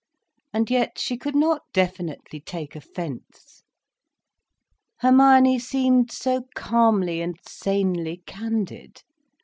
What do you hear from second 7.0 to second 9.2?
and sanely candid.